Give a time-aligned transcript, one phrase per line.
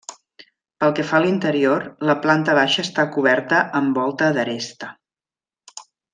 [0.83, 4.91] Pel que fa a l'interior, la planta baixa està coberta amb volta d'aresta.